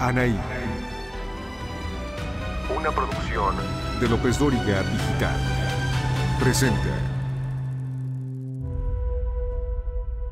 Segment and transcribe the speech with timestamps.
[0.00, 0.38] Anaí.
[2.76, 3.56] Una producción
[3.98, 5.40] de López Dóriga Digital.
[6.38, 6.94] Presenta.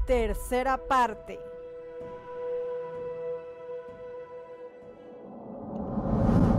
[0.06, 1.40] Tercera parte.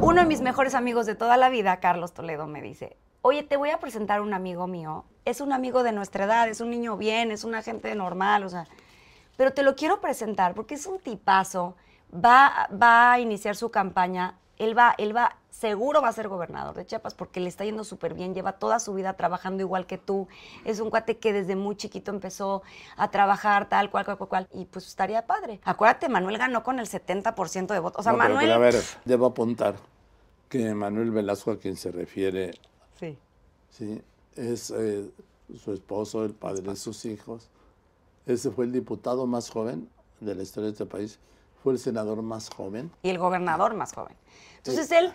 [0.01, 3.55] Uno de mis mejores amigos de toda la vida, Carlos Toledo, me dice, oye, te
[3.55, 5.05] voy a presentar un amigo mío.
[5.23, 8.49] Es un amigo de nuestra edad, es un niño bien, es una gente normal, o
[8.49, 8.67] sea,
[9.37, 11.77] pero te lo quiero presentar porque es un tipazo,
[12.13, 16.75] va, va a iniciar su campaña, él va, él va, seguro va a ser gobernador
[16.75, 19.97] de Chiapas porque le está yendo súper bien, lleva toda su vida trabajando igual que
[19.97, 20.27] tú,
[20.65, 22.63] es un cuate que desde muy chiquito empezó
[22.95, 25.59] a trabajar tal, cual, cual, cual, cual, y pues estaría padre.
[25.63, 28.45] Acuérdate, Manuel ganó con el 70% de votos, o sea, No, pero- Manuel...
[28.47, 29.75] pero a ver, debo apuntar
[30.49, 32.51] que Manuel Velasco, a quien se refiere,
[32.99, 33.17] Sí.
[33.69, 34.01] ¿sí?
[34.35, 35.09] es eh,
[35.63, 37.49] su esposo, el padre de sus hijos.
[38.25, 39.89] Ese fue el diputado más joven
[40.19, 41.19] de la historia de este país.
[41.63, 42.91] Fue el senador más joven.
[43.03, 44.15] y el gobernador más joven.
[44.57, 45.11] Entonces él,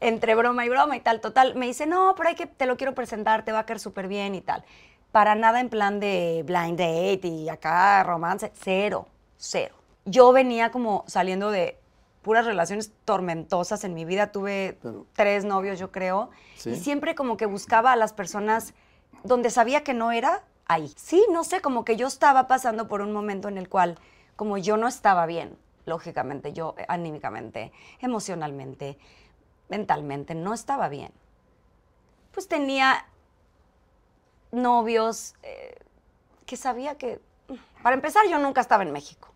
[0.00, 2.76] entre broma y broma y tal, total, me dice, no, pero hay que, te lo
[2.76, 4.64] quiero presentar, te va a caer súper bien y tal.
[5.12, 9.74] Para nada en plan de blind date y acá romance, cero, cero.
[10.04, 11.78] Yo venía como saliendo de
[12.22, 16.70] puras relaciones tormentosas en mi vida, tuve Pero- tres novios, yo creo, Sí.
[16.70, 18.74] y siempre como que buscaba a las personas
[19.24, 20.92] donde sabía que no era, ahí.
[20.96, 23.98] Sí, no sé, como que yo estaba pasando por un momento en el cual,
[24.36, 25.56] como yo no estaba bien,
[25.90, 28.96] lógicamente, yo eh, anímicamente, emocionalmente,
[29.68, 31.12] mentalmente, no estaba bien.
[32.32, 33.06] Pues tenía
[34.52, 35.76] novios eh,
[36.46, 37.20] que sabía que,
[37.82, 39.28] para empezar, yo nunca estaba en México.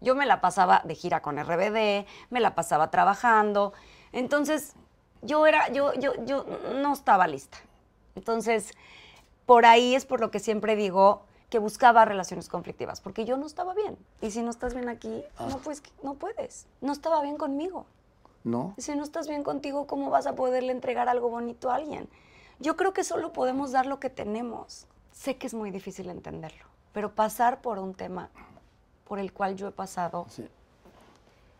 [0.00, 3.72] Yo me la pasaba de gira con RBD, me la pasaba trabajando.
[4.12, 4.74] Entonces,
[5.22, 6.46] yo era, yo, yo, yo
[6.82, 7.58] no estaba lista.
[8.14, 8.72] Entonces,
[9.44, 13.44] por ahí es por lo que siempre digo que buscaba relaciones conflictivas, porque yo no
[13.46, 13.98] estaba bien.
[14.20, 16.66] Y si no estás bien aquí, no, pues, no puedes.
[16.80, 17.86] No estaba bien conmigo.
[18.44, 18.74] ¿No?
[18.78, 22.08] Si no estás bien contigo, ¿cómo vas a poderle entregar algo bonito a alguien?
[22.60, 24.86] Yo creo que solo podemos dar lo que tenemos.
[25.12, 28.30] Sé que es muy difícil entenderlo, pero pasar por un tema
[29.06, 30.48] por el cual yo he pasado Sí.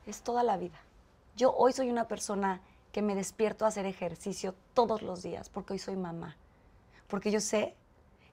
[0.06, 0.78] es toda la vida.
[1.36, 2.60] Yo hoy soy una persona
[2.92, 6.36] que me despierto a hacer ejercicio todos los días porque hoy soy mamá.
[7.08, 7.74] Porque yo sé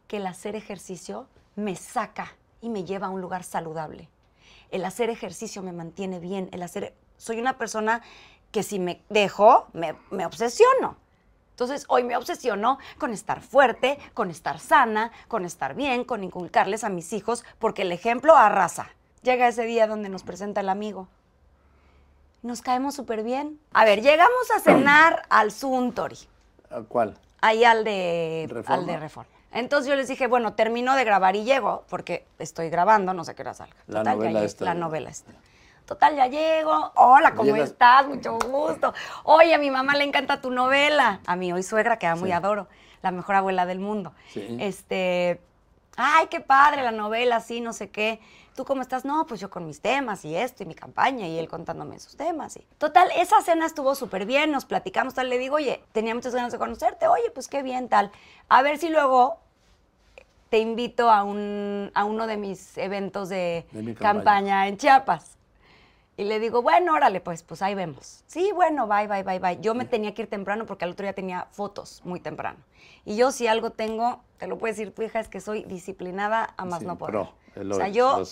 [0.08, 1.28] que el hacer ejercicio
[1.58, 2.32] me saca
[2.62, 4.08] y me lleva a un lugar saludable.
[4.72, 6.48] El hacer ejercicio me mantiene bien.
[6.54, 8.02] El hacer soy una persona
[8.52, 10.96] que si me dejo me, me obsesiono.
[11.52, 16.84] Entonces hoy me obsesiono con estar fuerte, con estar sana, con estar bien, con inculcarles
[16.84, 18.90] a mis hijos, porque el ejemplo arrasa.
[19.24, 21.08] Llega ese día donde nos presenta el amigo.
[22.44, 23.60] Nos caemos súper bien.
[23.74, 26.20] A ver, llegamos a cenar al Suntory,
[26.70, 27.18] ¿A ¿Cuál?
[27.42, 28.82] ahí al de ¿Reforma?
[28.82, 29.37] al de Reforma.
[29.58, 33.34] Entonces yo les dije, bueno, termino de grabar y llego, porque estoy grabando, no sé
[33.34, 33.76] qué hora salga.
[33.88, 34.66] La novela esta.
[34.66, 35.32] La novela esta.
[35.86, 36.92] Total, ya llego.
[36.96, 38.06] Hola, ¿cómo Llegas- estás?
[38.08, 38.94] Mucho gusto.
[39.24, 41.22] Oye, a mi mamá le encanta tu novela.
[41.26, 42.34] A mi hoy suegra, que amo y Sí.
[42.34, 42.68] adoro.
[43.02, 44.14] La mejor abuela del mundo.
[44.32, 44.58] Sí.
[44.60, 45.42] Este,
[45.96, 48.20] ay, qué padre la novela, sí, no sé qué.
[48.56, 49.06] ¿Tú cómo estás?
[49.06, 52.16] No, pues yo con mis temas y esto y mi campaña y él contándome sus
[52.18, 52.58] temas.
[52.58, 52.68] Y...
[52.80, 55.30] Total, esa cena estuvo súper bien, nos platicamos, tal.
[55.30, 57.08] Le digo, oye, tenía muchas ganas de conocerte.
[57.08, 58.12] Oye, pues qué bien, tal.
[58.50, 59.40] A ver si luego
[60.50, 64.14] te invito a, un, a uno de mis eventos de, De mi campaña.
[64.14, 64.68] campaña.
[64.68, 65.38] en Chiapas.
[66.20, 68.24] Y le digo, bueno, órale, pues, pues ahí vemos.
[68.26, 69.60] Sí, bueno, bye, bye, bye, bye.
[69.62, 72.58] Yo me tenía que ir temprano porque al otro día tenía fotos muy temprano.
[73.06, 76.56] Y yo si algo tengo, te lo puede decir tu hija, es que soy disciplinada
[76.58, 77.12] a más Sí, no poder.
[77.12, 78.24] pro, el o sea, yo,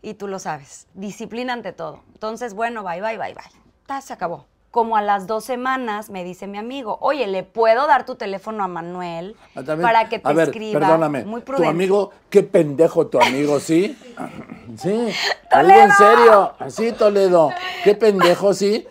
[0.00, 2.00] y tú lo sabes, disciplina ante todo.
[2.14, 3.44] Entonces, bueno, bye, bye, bye, bye.
[3.86, 4.46] Ta, se acabó.
[4.74, 8.64] Como a las dos semanas me dice mi amigo, oye, ¿le puedo dar tu teléfono
[8.64, 10.80] a Manuel Ah, también- para que te a ver, escriba?
[10.80, 11.68] Perdóname, Muy tu prudente.
[11.70, 13.96] amigo, qué pendejo tu amigo, ¿sí?
[14.76, 15.12] Sí,
[15.52, 17.52] algo en serio, sí, Toledo,
[17.84, 18.84] qué pendejo, sí,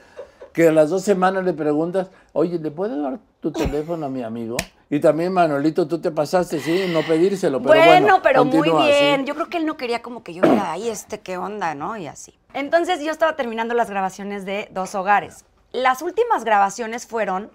[0.54, 4.24] que a las dos semanas le preguntas, oye, ¿le puedo dar tu teléfono a mi
[4.24, 4.56] amigo?
[4.90, 8.76] Y también, Manolito, tú te pasaste, sí, no pedírselo, pero bueno, bueno, pero muy sí.
[8.78, 9.26] bien.
[9.26, 11.98] Yo creo que él no quería como que yo viera ahí este qué onda, ¿no?
[11.98, 12.34] Y así.
[12.54, 15.44] Entonces yo estaba terminando las grabaciones de Dos Hogares.
[15.74, 17.52] Las últimas grabaciones fueron,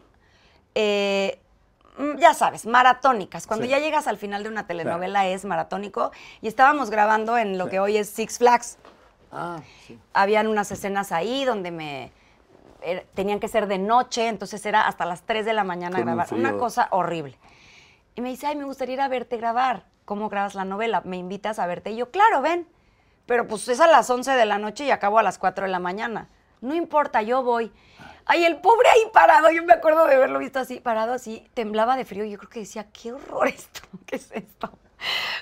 [0.74, 1.40] eh,
[1.96, 3.46] mm, ya sabes, maratónicas.
[3.46, 3.70] Cuando Sí.
[3.70, 6.10] ya llegas al final de una telenovela es maratónico.
[6.42, 8.76] Y estábamos grabando en lo que hoy es Six Flags.
[9.32, 9.98] Ah, sí.
[10.14, 12.10] Habían unas escenas ahí donde me
[12.82, 16.00] er- tenían que ser de noche, entonces era hasta las 3 de la mañana Con
[16.08, 16.34] un grabar.
[16.34, 17.38] Una cosa horrible.
[18.14, 19.84] Y me dice, ay, me gustaría ir a verte grabar.
[20.04, 21.02] ¿Cómo grabas la novela?
[21.04, 21.90] ¿Me invitas a verte?
[21.90, 22.66] Y yo, claro, ven.
[23.26, 25.70] Pero pues es a las 11 de la noche y acabo a las 4 de
[25.70, 26.26] la mañana.
[26.62, 27.70] No importa, yo voy.
[28.30, 31.96] Ay, el pobre ahí parado, yo me acuerdo de haberlo visto así, parado así, temblaba
[31.96, 32.26] de frío.
[32.26, 34.70] Yo creo que decía, qué horror esto, ¿qué es esto?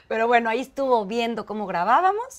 [0.06, 2.38] Pero bueno, ahí estuvo viendo cómo grabábamos.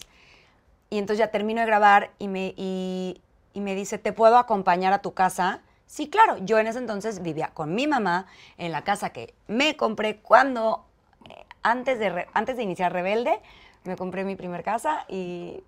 [0.90, 3.22] Y entonces ya termino de grabar y, me, y,
[3.56, 5.60] me dice, ¿te puedo acompañar a tu casa?
[5.86, 6.38] Sí, claro.
[6.38, 8.28] Yo en ese entonces vivía con mi mamá
[8.58, 10.86] en la casa que me compré cuando,
[11.30, 13.42] eh, antes, de antes de iniciar Rebelde,
[13.84, 15.62] me compré mi primer casa y,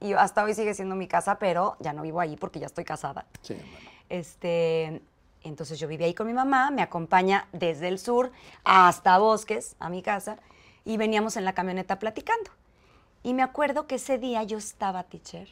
[0.00, 2.84] y hasta hoy sigue siendo mi casa, pero ya no vivo ahí porque ya estoy
[2.84, 3.24] casada.
[3.42, 3.95] Sí, bueno.
[4.08, 5.00] Este,
[5.42, 8.32] entonces yo vivía ahí con mi mamá, me acompaña desde el sur
[8.64, 10.36] hasta Bosques, a mi casa,
[10.84, 12.50] y veníamos en la camioneta platicando.
[13.22, 15.48] Y me acuerdo que ese día yo estaba, teacher.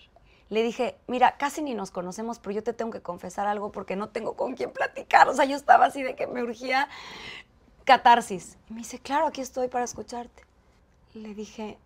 [0.50, 3.96] Le dije, mira, casi ni nos conocemos, pero yo te tengo que confesar algo porque
[3.96, 5.28] no tengo con quién platicar.
[5.28, 6.88] O sea, yo estaba así de que me urgía
[7.84, 8.56] catarsis.
[8.70, 10.44] Y me dice, claro, aquí estoy para escucharte.
[11.14, 11.78] Le dije,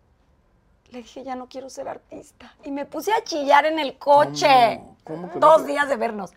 [0.91, 2.55] le dije, ya no quiero ser artista.
[2.65, 4.81] Y me puse a chillar en el coche.
[5.05, 5.29] ¿Cómo?
[5.29, 6.33] ¿Cómo Dos días de vernos.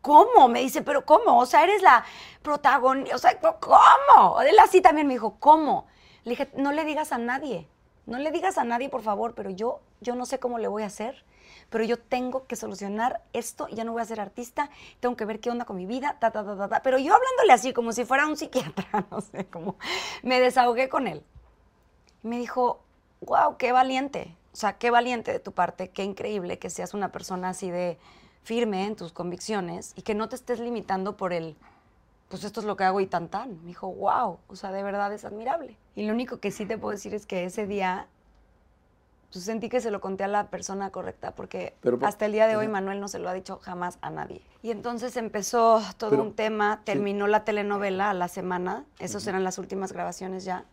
[0.00, 0.48] ¿Cómo?
[0.48, 1.38] Me dice, pero ¿cómo?
[1.38, 2.04] O sea, eres la
[2.42, 3.14] protagonista.
[3.14, 4.40] O sea, ¿cómo?
[4.40, 5.86] Él así también me dijo, ¿cómo?
[6.24, 7.68] Le dije, no le digas a nadie.
[8.06, 10.82] No le digas a nadie, por favor, pero yo, yo no sé cómo le voy
[10.82, 11.24] a hacer.
[11.68, 15.38] Pero yo tengo que solucionar esto, ya no voy a ser artista, tengo que ver
[15.38, 16.82] qué onda con mi vida, ta, ta, ta, ta, ta.
[16.82, 19.76] Pero yo hablándole así, como si fuera un psiquiatra, no sé, como
[20.22, 21.22] me desahogué con él.
[22.22, 22.82] Me dijo,
[23.20, 24.36] wow, qué valiente.
[24.52, 27.98] O sea, qué valiente de tu parte, qué increíble que seas una persona así de
[28.42, 31.56] firme en tus convicciones y que no te estés limitando por el,
[32.28, 33.60] pues esto es lo que hago y tan tan.
[33.60, 35.76] Me dijo, wow, o sea, de verdad es admirable.
[35.94, 38.08] Y lo único que sí te puedo decir es que ese día
[39.30, 42.48] pues, sentí que se lo conté a la persona correcta, porque Pero hasta el día
[42.48, 42.66] de hoy.
[42.66, 44.42] Manuel no se lo ha dicho jamás a nadie.
[44.62, 49.44] Y entonces empezó todo Pero- un tema, terminó la telenovela a la semana, esas eran
[49.44, 50.64] las últimas grabaciones ya.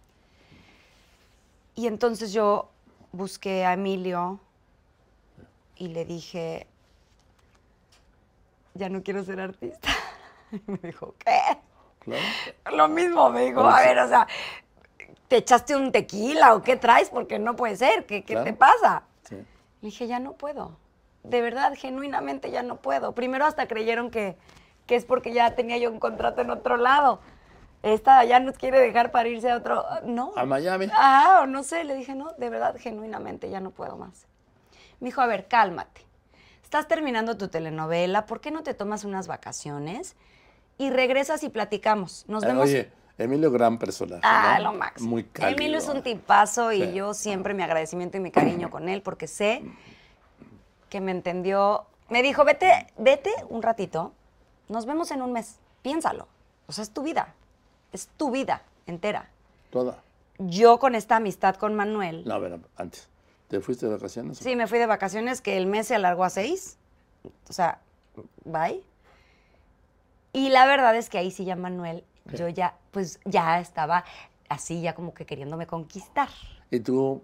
[1.77, 2.71] Y entonces yo
[3.11, 4.39] busqué a Emilio
[5.75, 6.65] y le dije,
[8.73, 9.87] ya no quiero ser artista.
[10.49, 11.57] Y me dijo, ¿qué?
[11.99, 12.23] Claro.
[12.77, 14.25] Lo mismo, me dijo, a ver, o sea,
[15.27, 17.09] ¿te echaste un tequila o qué traes?
[17.09, 18.45] Porque no puede ser, ¿qué, qué Claro.
[18.45, 19.03] te pasa?
[19.27, 19.35] Sí.
[19.35, 19.45] Le
[19.81, 20.77] dije, ya no puedo.
[21.23, 23.11] De verdad, genuinamente ya no puedo.
[23.11, 24.37] Primero hasta creyeron que,
[24.85, 27.19] que es porque ya tenía yo un contrato en otro lado.
[27.83, 29.85] Esta ya nos quiere dejar para irse a otro.
[30.03, 30.33] No.
[30.35, 30.87] A Miami.
[30.93, 31.83] Ah, o no sé.
[31.83, 34.25] Le dije, no, de verdad, genuinamente ya no puedo más.
[34.99, 36.01] Me dijo, a ver, cálmate.
[36.63, 40.15] Estás terminando tu telenovela, ¿por qué no te tomas unas vacaciones
[40.77, 42.25] y regresas y platicamos?
[42.27, 42.63] Nos Eh, vemos.
[42.65, 44.21] Oye, Emilio, gran personaje.
[44.25, 44.71] Ah, ¿no?
[44.71, 45.09] lo máximo.
[45.11, 45.57] Muy cálido.
[45.61, 46.93] Emilio es un tipazo y Sí.
[46.93, 49.63] yo siempre mi agradecimiento y mi cariño con él porque sé
[50.89, 51.85] que me entendió.
[52.09, 54.13] Me dijo, vete, vete un ratito,
[54.69, 56.27] nos vemos en un mes, piénsalo.
[56.67, 57.33] O sea, es tu vida,
[57.91, 59.29] es tu vida entera.
[59.69, 60.01] Toda.
[60.39, 63.09] Yo con esta amistad con Manuel, No, a ver, antes.
[63.47, 64.37] ¿Te fuiste de vacaciones?
[64.39, 66.77] sí, me fui de vacaciones que el mes se alargó a seis,
[67.49, 67.79] o sea,
[68.43, 68.83] bye.
[70.33, 72.03] Y la verdad es que ahí sí ya Manuel,
[72.33, 74.03] yo ya, pues ya estaba
[74.49, 76.29] así, ya como que queriéndome conquistar.
[76.69, 77.21] Y tú,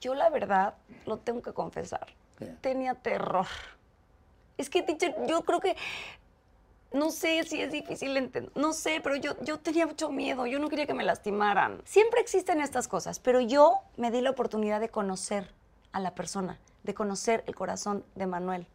[0.00, 0.74] Yo la verdad,
[1.06, 2.46] lo tengo que confesar, ¿Qué?
[2.60, 3.46] tenía terror.
[4.58, 5.76] Es que, teacher, yo creo que,
[6.92, 10.58] no sé si es difícil entender, no sé, pero yo, yo tenía mucho miedo, yo
[10.58, 11.80] no quería que me lastimaran.
[11.84, 15.52] Siempre existen estas cosas, pero yo me di la oportunidad de conocer
[15.92, 18.66] a la persona, de conocer el corazón de Manuel,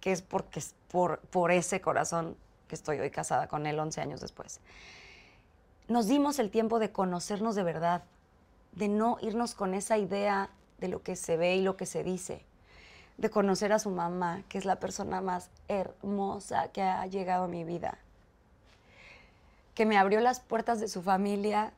[0.00, 2.36] que es porque es por, por ese corazón
[2.68, 4.60] que estoy hoy casada con él 11 años después.
[5.88, 8.04] Nos dimos el tiempo de conocernos de verdad,
[8.72, 10.48] de no irnos con esa idea
[10.78, 12.46] de lo que se ve y lo que se dice,
[13.22, 17.48] de conocer a su mamá, que es la persona más hermosa que ha llegado a
[17.48, 17.96] mi vida,
[19.76, 21.72] que me abrió las puertas de su familia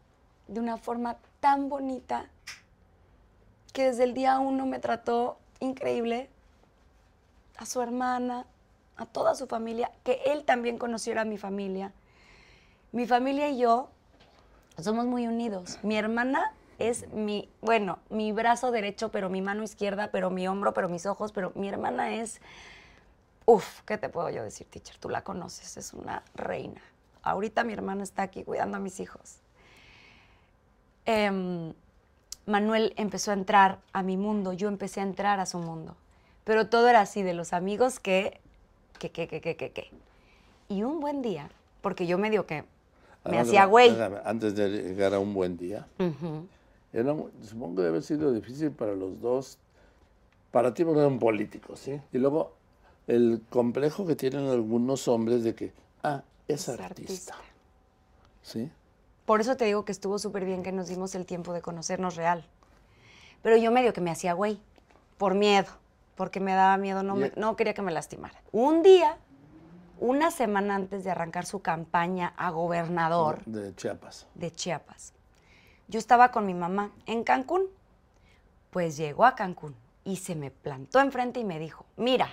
[0.49, 2.31] de una forma tan bonita,
[3.75, 6.31] que desde el día uno me trató increíble,
[7.59, 8.47] a su hermana,
[8.97, 11.93] a toda su familia, que él también conociera a mi familia.
[12.91, 13.91] Mi familia y yo
[14.81, 15.79] somos muy unidos.
[15.83, 20.75] Mi hermana es mi, bueno, mi brazo derecho, pero mi mano izquierda, pero mi hombro,
[20.75, 22.41] pero mis ojos, pero mi hermana es,
[23.47, 24.97] uf, ¿qué te puedo yo decir, teacher?
[24.99, 26.81] Tú la conoces, es una reina.
[27.23, 29.39] Ahorita mi hermana está aquí cuidando a mis hijos.
[31.07, 31.73] Em,
[32.47, 35.97] Manuel empezó a entrar a mi mundo, yo empecé a entrar a su mundo.
[36.45, 38.41] Pero todo era así, de los amigos que,
[38.99, 39.91] que, que, que, que, que, que.
[40.69, 41.51] Y un buen día,
[41.81, 42.65] porque yo medio que
[43.25, 43.97] me hacía güey.
[44.25, 45.87] Antes de llegar a un buen día.
[46.95, 49.59] Era supongo que debe haber sido difícil para los dos.
[50.51, 52.01] Para ti porque eran políticos, ¿sí?
[52.13, 52.53] Y luego
[53.09, 55.73] el complejo que tienen algunos hombres de que,
[56.05, 57.35] ah, es, Es artista.
[57.35, 57.35] artista.
[58.43, 58.71] ¿Sí?
[59.27, 62.15] Por eso te digo que estuvo súper bien que nos dimos el tiempo de conocernos
[62.15, 62.45] real.
[63.43, 64.61] Pero yo medio que me hacía güey,
[65.19, 65.69] por miedo,
[66.15, 68.41] porque me daba miedo, no, me- Y- no quería que me lastimara.
[68.53, 69.17] Un día,
[69.99, 74.27] una semana antes de arrancar su campaña a gobernador De Chiapas.
[74.35, 75.14] de Chiapas,
[75.89, 77.67] yo estaba con mi mamá en Cancún.
[78.71, 82.29] Pues llegó a Cancún y se me plantó enfrente y me dijo, mira,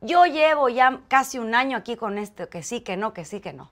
[0.00, 3.40] yo llevo ya casi un año aquí con esto, que sí, que no, que sí,
[3.40, 3.70] que no.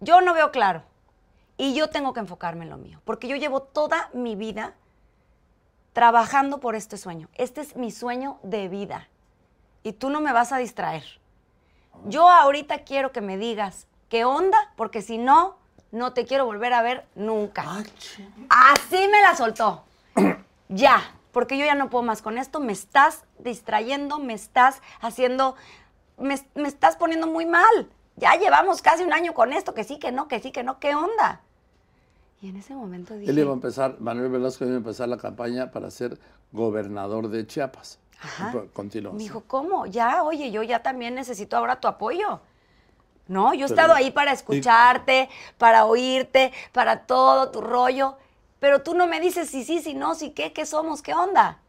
[0.00, 0.82] Yo no veo claro
[1.56, 4.74] y yo tengo que enfocarme en lo mío, porque yo llevo toda mi vida
[5.92, 7.28] trabajando por este sueño.
[7.34, 9.08] Este es mi sueño de vida
[9.82, 11.04] y tú no me vas a distraer.
[12.06, 15.56] Yo ahorita quiero que me digas qué onda, porque si no,
[15.92, 17.64] no te quiero volver a ver nunca.
[18.48, 19.84] Así me la soltó.
[20.68, 22.60] ya, porque yo ya no puedo más con esto.
[22.60, 25.56] Me estás distrayendo, me estás haciendo,
[26.18, 27.90] me, me estás poniendo muy mal.
[28.16, 30.78] Ya llevamos casi un año con esto, que sí, que no, que sí, que no,
[30.78, 31.40] ¿qué onda?
[32.42, 33.30] Y en ese momento dije...
[33.30, 36.18] Él iba a empezar, Manuel Velasco iba a empezar la campaña para ser
[36.52, 37.98] gobernador de Chiapas.
[38.20, 38.52] Ajá.
[38.72, 39.12] Continúa.
[39.12, 39.86] Me dijo, ¿cómo?
[39.86, 42.40] Ya, oye, yo ya también necesito ahora tu apoyo.
[43.30, 48.16] No, yo he estado ahí para escucharte, para oírte, para todo tu rollo,
[48.58, 51.60] pero tú no me dices si sí, si no, si qué, qué somos, qué onda.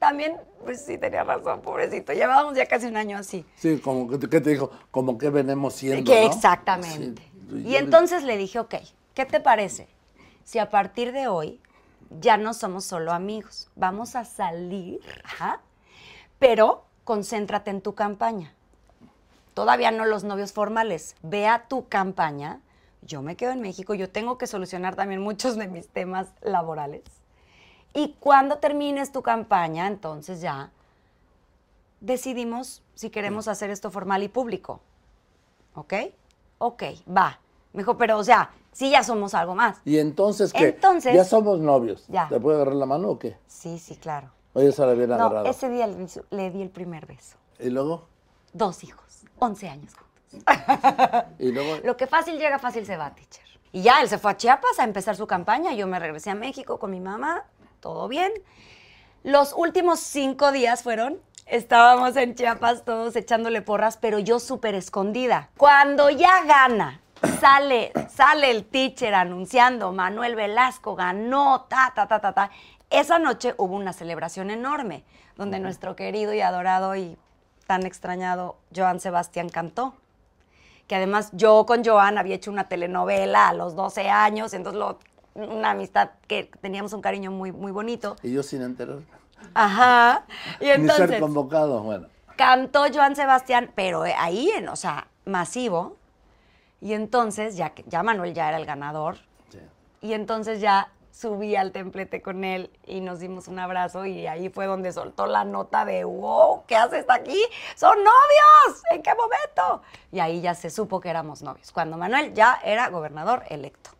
[0.00, 2.12] También, pues sí, tenía razón, pobrecito.
[2.12, 3.46] Llevábamos ya casi un año así.
[3.54, 6.10] Sí, como que ¿qué te dijo, como que venemos siendo.
[6.10, 6.26] Que ¿no?
[6.26, 7.22] exactamente.
[7.50, 8.74] Sí, y entonces le dije, ok,
[9.14, 9.86] ¿qué te parece?
[10.42, 11.60] Si a partir de hoy
[12.20, 15.60] ya no somos solo amigos, vamos a salir, ajá,
[16.40, 18.56] pero concéntrate en tu campaña.
[19.56, 21.16] Todavía no los novios formales.
[21.22, 22.60] Ve a tu campaña.
[23.00, 27.04] Yo me quedo en México, yo tengo que solucionar también muchos de mis temas laborales.
[27.94, 30.72] Y cuando termines tu campaña, entonces ya
[32.02, 34.80] decidimos si queremos hacer esto formal y público.
[35.74, 35.94] ¿Ok?
[36.58, 37.40] Ok, va.
[37.72, 39.78] Me dijo, pero o sea, sí ya somos algo más.
[39.86, 40.68] Y entonces, ¿qué?
[40.68, 42.04] Entonces- ya somos novios.
[42.08, 42.28] Ya.
[42.28, 43.38] ¿Te puede agarrar la mano o qué?
[43.46, 44.28] Sí, sí, claro.
[44.52, 45.46] Oye, se la bien No, agarrado.
[45.46, 47.38] ese día le, le di el primer beso.
[47.58, 48.04] Y luego,
[48.56, 49.04] Dos hijos,
[49.38, 50.44] 11 años juntos.
[51.38, 53.44] y luego, Lo que fácil llega, fácil se va, teacher.
[53.70, 55.74] Y ya, él se fue a Chiapas a empezar su campaña.
[55.74, 57.44] Yo me regresé a México con mi mamá,
[57.80, 58.32] todo bien.
[59.24, 65.50] Los últimos cinco días fueron, estábamos en Chiapas todos echándole porras, pero yo súper escondida.
[65.58, 67.02] Cuando ya gana,
[67.38, 72.50] sale, sale el teacher anunciando, Manuel Velasco ganó, ta, ta, ta, ta, ta.
[72.88, 75.04] Esa noche hubo una celebración enorme,
[75.36, 77.18] donde nuestro querido y adorado y
[77.66, 79.94] tan extrañado Joan Sebastián cantó
[80.86, 84.98] que además yo con Joan había hecho una telenovela a los 12 años, entonces lo-
[85.34, 88.16] una amistad que teníamos un cariño muy, muy bonito.
[88.22, 89.04] y yo sin enterarme.
[89.52, 90.24] Ajá.
[90.60, 92.06] Y Ni ser entonces convocado, bueno.
[92.36, 95.96] cantó Joan Sebastián, pero ahí, en, o sea, masivo.
[96.80, 99.16] Y entonces, ya, ya Manuel ya era el ganador,
[99.50, 99.58] Sí.
[100.02, 104.50] y entonces ya subí al templete con él y nos dimos un abrazo y ahí
[104.50, 107.42] fue donde soltó la nota de, wow, ¿qué haces aquí?
[107.74, 108.82] ¡Son novios!
[108.90, 109.82] ¿En qué momento?
[110.12, 113.90] Y ahí ya se supo que éramos novios, cuando Manuel ya era gobernador electo.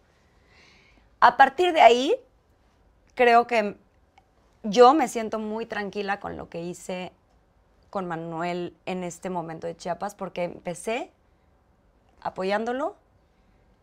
[1.20, 2.14] A partir de ahí,
[3.14, 3.76] creo que
[4.62, 7.12] yo me siento muy tranquila con lo que hice
[7.88, 11.11] con Manuel en este momento de Chiapas porque empecé
[12.20, 12.94] apoyándolo,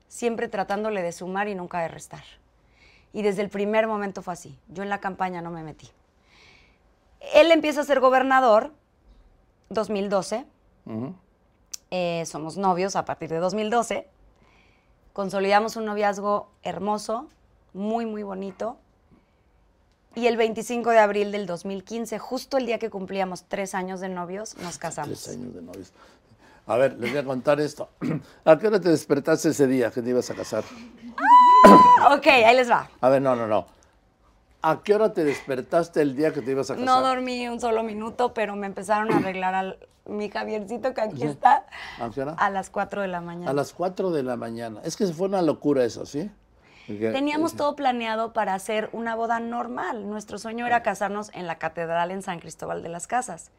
[0.07, 2.23] siempre tratándole de sumar y nunca de restar.
[3.13, 4.57] Y desde el primer momento fue así.
[4.67, 5.89] Yo en la campaña no me metí.
[7.33, 8.73] Él empieza a ser gobernador
[9.69, 10.45] 2012.
[10.85, 11.15] Ujú.
[11.91, 14.07] Eh, somos novios a partir de 2012.
[15.13, 17.29] Consolidamos un noviazgo hermoso,
[17.73, 18.77] muy, muy bonito.
[20.15, 24.09] Y el 25 de abril del 2015, justo el día que cumplíamos tres años de
[24.09, 25.23] novios, nos casamos.
[25.23, 25.93] Tres años de novios.
[26.65, 27.89] A ver, les voy a contar esto.
[28.45, 30.63] ¿A qué hora te despertaste ese día que te ibas a casar?
[32.11, 32.89] Ok, ahí les va.
[33.01, 33.65] A ver, no, no, no.
[34.61, 36.85] ¿A qué hora te despertaste el día que te ibas a casar?
[36.85, 41.23] No dormí un solo minuto, pero me empezaron a arreglar al mi Javiercito que aquí
[41.23, 41.65] está
[41.99, 42.33] ¿A qué hora?
[42.37, 43.51] a las 4 de la mañana.
[43.51, 44.81] A las 4 de la mañana.
[44.83, 46.29] Es que fue una locura eso, ¿sí?
[46.87, 50.09] Teníamos todo planeado para hacer una boda normal.
[50.09, 53.51] Nuestro sueño era casarnos en la catedral en San Cristóbal de las Casas.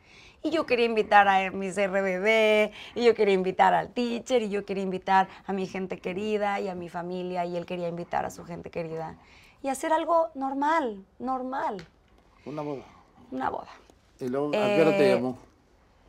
[0.43, 4.66] Y yo quería invitar a mis RBD, y yo quería invitar al teacher, y yo
[4.66, 8.31] quería invitar a mi gente querida y a mi familia, y él quería invitar a
[8.31, 9.16] su gente querida.
[9.62, 11.87] Y hacer algo normal, normal,
[12.45, 12.83] Una boda.
[13.31, 13.69] una boda.
[14.21, 15.38] ¿Y luego a qué hora te Eh, llamó?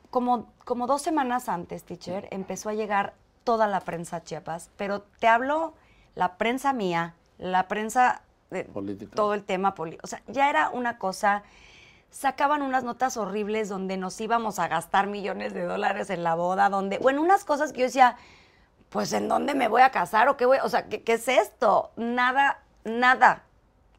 [0.10, 3.14] como, como dos semanas antes, teacher, empezó a llegar
[3.46, 5.74] toda la prensa a Chiapas, pero te hablo
[6.16, 9.16] la prensa mía, la prensa de Política.
[9.16, 10.02] todo el tema político.
[10.04, 11.44] O sea, ya era una cosa,
[12.10, 16.70] sacaban unas notas horribles donde nos íbamos a gastar millones de dólares en la boda,
[16.70, 18.18] donde, bueno, unas cosas que yo decía,
[18.90, 20.58] pues ¿en dónde me voy a casar o qué voy?
[20.64, 21.92] O sea, ¿qué, qué es esto?
[21.98, 23.44] Nada, nada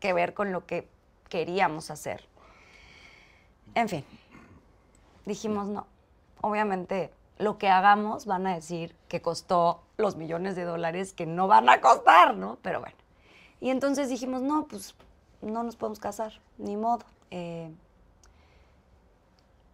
[0.01, 0.89] que ver con lo que
[1.29, 2.27] queríamos hacer.
[3.75, 4.05] En fin,
[5.27, 5.87] dijimos no.
[6.41, 11.49] Obviamente, lo que hagamos van a decir que costó los millones de dólares que no
[11.49, 12.59] van a costar, ¿no?
[12.63, 12.97] Pero bueno.
[13.61, 14.95] Y entonces dijimos, no, pues
[15.43, 17.05] no nos podemos casar, ni modo.
[17.31, 17.71] Eh,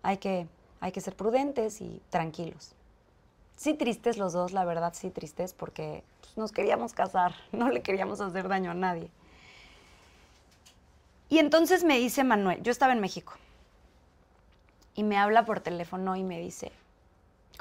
[0.03, 0.47] hay que,
[0.81, 2.75] hay que ser prudentes y tranquilos.
[3.57, 7.83] Sí tristes los dos, la verdad, sí tristes, porque pues, nos queríamos casar, no le
[7.83, 9.11] queríamos hacer daño a nadie.
[11.29, 13.35] Y entonces me dice Manuel, yo estaba en México,
[14.95, 16.73] y me habla por teléfono y me dice,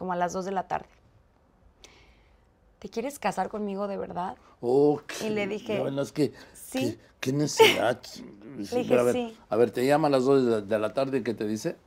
[0.02, 0.90] como a las 2 de la tarde,
[2.80, 4.36] ¿te quieres casar conmigo de verdad?
[4.60, 6.98] Oh, Y le dije, Bueno, es que, sí.
[6.98, 8.02] ¿qué, qué necesidad?
[8.64, 9.38] Sí, dije, a ver, sí.
[9.50, 11.46] A ver, te llama a las 2 de la, de la tarde y ¿qué te
[11.46, 11.78] dice?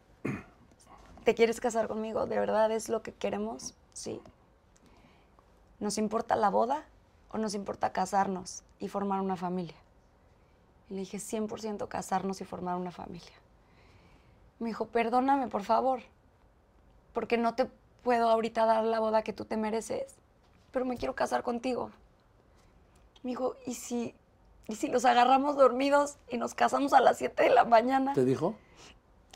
[1.24, 2.26] ¿Te quieres casar conmigo?
[2.26, 3.74] ¿De verdad es lo que queremos?
[3.92, 4.20] Sí.
[5.80, 6.84] ¿Nos importa la boda
[7.32, 9.76] o nos importa casarnos y formar una familia?
[10.88, 13.34] Y le dije, 100% casarnos y formar una familia.
[14.60, 16.00] Me dijo, perdóname, por favor,
[17.12, 17.68] porque no te
[18.04, 20.14] puedo ahorita dar la boda que tú te mereces,
[20.70, 21.90] pero me quiero casar contigo.
[23.24, 24.14] Me dijo, ¿y si,
[24.68, 28.12] ¿y si los agarramos dormidos y nos casamos a las 7 de la mañana?
[28.12, 28.54] ¿Te dijo?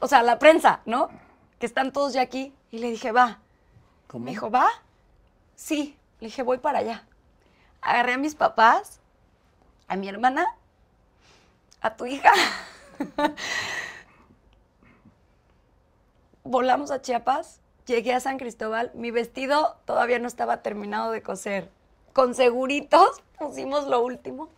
[0.01, 1.11] o sea, la prensa, ¿no?
[1.59, 2.55] Que están todos ya aquí.
[2.71, 3.39] Y le dije, va.
[4.07, 4.25] ¿Cómo?
[4.25, 4.69] Me dijo, ¿va?
[5.57, 5.97] Sí.
[6.21, 7.05] Le dije, voy para allá.
[7.81, 9.01] Agarré a mis papás,
[9.87, 10.47] a mi hermana,
[11.81, 12.33] a tu hija.
[16.45, 21.71] Volamos a Chiapas, llegué a San Cristóbal, mi vestido todavía no estaba terminado de coser.
[22.13, 24.49] Con seguritos pusimos lo último.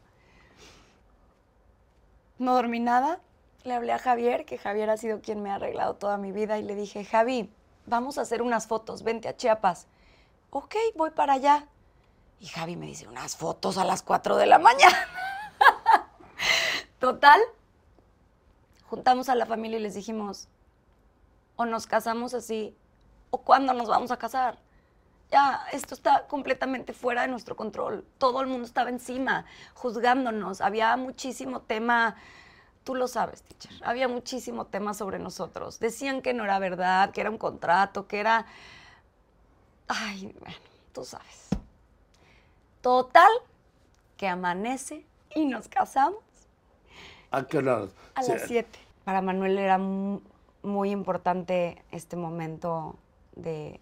[2.39, 3.21] No dormí nada.
[3.63, 6.59] Le hablé a Javier, que Javier ha sido quien me ha arreglado toda mi vida,
[6.59, 7.53] y le dije, Javi,
[7.85, 9.87] vamos a hacer unas fotos, vente a Chiapas.
[10.49, 11.67] Ok, voy para allá.
[12.41, 14.97] Y Javi me dice, unas fotos a las 4 de la mañana.
[16.99, 17.39] Total,
[18.89, 20.49] juntamos a la familia y les dijimos,
[21.57, 22.75] o nos casamos así,
[23.31, 24.59] o cuándo nos vamos a casar.
[25.31, 28.05] Ya, esto está completamente fuera de nuestro control.
[28.19, 29.45] Todo el mundo estaba encima,
[29.75, 30.61] juzgándonos.
[30.61, 32.17] Había muchísimo tema,
[32.83, 35.79] tú lo sabes, teacher, había muchísimo tema sobre nosotros.
[35.79, 38.47] Decían que no era verdad, que era un contrato, que era...
[39.87, 40.57] Ay, bueno,
[40.93, 41.49] tú sabes.
[42.81, 43.31] Total,
[44.17, 46.21] que amanece y nos casamos
[47.31, 47.87] ¿A qué hora?
[48.15, 48.79] a Sí, las 7.
[49.05, 50.21] Para Manuel era mu-
[50.63, 52.97] muy importante este momento
[53.43, 53.81] de...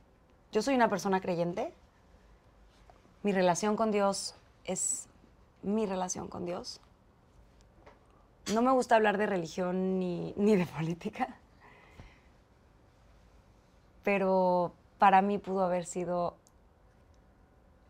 [0.53, 1.73] Yo soy una persona creyente.
[3.23, 5.09] Mi relación con Dios es
[5.63, 6.81] mi relación con Dios.
[8.55, 11.37] No me gusta hablar de religión ni, ni de política.
[14.05, 16.37] Pero para mí pudo haber sido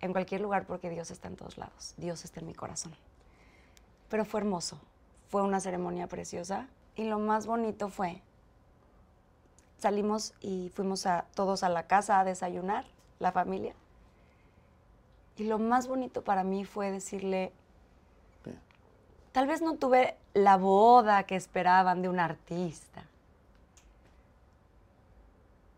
[0.01, 1.95] en cualquier lugar porque Dios está en todos lados.
[1.97, 2.93] Dios está en mi corazón.
[4.09, 4.81] Pero fue hermoso.
[5.29, 6.69] Fue una ceremonia preciosa.
[6.97, 8.23] Y lo más bonito fue,
[9.79, 12.85] salimos y fuimos a, todos a la casa a desayunar,
[13.19, 13.75] la familia.
[15.37, 17.53] Y lo más bonito para mí fue decirle,
[19.33, 23.05] tal vez no tuve la boda que esperaban de un artista,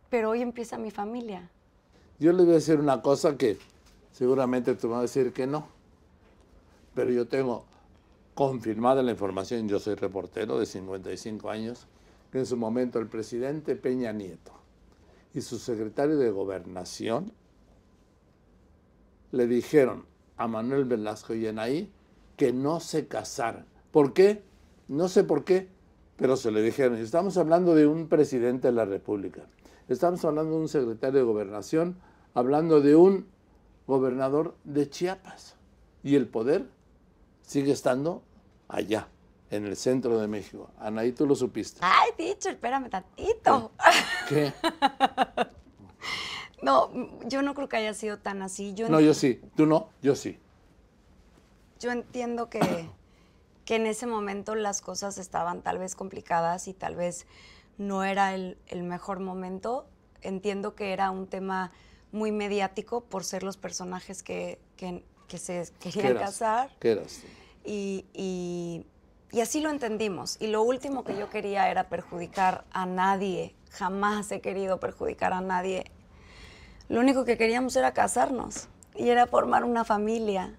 [0.08, 1.48] pero hoy empieza mi familia.
[2.18, 3.58] Yo le voy a decir una cosa que
[4.12, 5.66] seguramente tú vas a decir que no.
[6.94, 7.64] Pero yo tengo
[8.34, 11.86] confirmada la información, yo soy reportero de 55 años,
[12.38, 14.52] en su momento el presidente Peña Nieto
[15.34, 17.32] y su secretario de gobernación
[19.32, 20.04] le dijeron
[20.36, 21.90] a Manuel Velasco y Enaí
[22.36, 23.66] que no se casaran.
[23.90, 24.42] ¿Por qué?
[24.88, 25.68] No sé por qué,
[26.16, 26.96] pero se le dijeron.
[26.96, 29.42] Estamos hablando de un presidente de la República.
[29.88, 31.96] Estamos hablando de un secretario de gobernación,
[32.34, 33.26] hablando de un
[33.86, 35.56] gobernador de Chiapas.
[36.02, 36.66] Y el poder
[37.42, 38.22] sigue estando
[38.68, 39.08] allá,
[39.50, 40.70] en el centro de México.
[40.78, 41.80] Anaí, tú lo supiste.
[41.82, 43.72] Ay, teacher, espérame tantito.
[44.28, 44.52] ¿Qué?
[46.62, 46.90] No,
[47.26, 48.74] yo no creo que haya sido tan así.
[48.74, 49.40] Yo, No, yo sí.
[49.56, 49.88] ¿Tú no?
[50.02, 50.38] Yo sí.
[51.78, 52.60] yo entiendo que,
[53.64, 57.26] que en ese momento las cosas estaban tal vez complicadas y tal vez
[57.78, 59.86] no era el, el mejor momento.
[60.20, 61.72] Entiendo que era un tema
[62.12, 66.76] muy mediático por ser los personajes que, que- que se ¿Qué querían casar.
[66.78, 67.22] ¿Qué eras?
[67.64, 68.84] Y, y-
[69.32, 70.36] y así lo entendimos.
[70.40, 73.54] Y lo último que yo quería era perjudicar a nadie.
[73.70, 75.84] Jamás he querido perjudicar a nadie.
[76.88, 80.54] Lo único que queríamos era casarnos y era formar una familia.